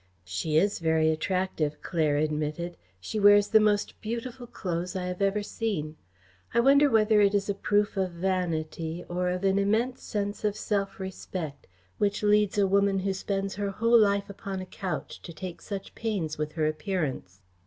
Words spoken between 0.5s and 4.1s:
is very attractive," Claire admitted. "She wears the most